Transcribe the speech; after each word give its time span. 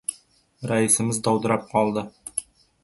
Raisimiz 0.71 1.21
dovdirab 1.29 1.69
qoldi. 1.77 2.09